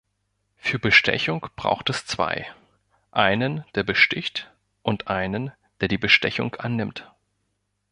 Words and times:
Für 0.57 0.79
Bestechung 0.79 1.45
braucht 1.55 1.91
es 1.91 2.07
zwei: 2.07 2.47
einen, 3.11 3.63
der 3.75 3.83
besticht, 3.83 4.49
und 4.81 5.09
einen, 5.09 5.51
der 5.79 5.89
die 5.89 5.99
Bestechung 5.99 6.55
annimmt. 6.55 7.07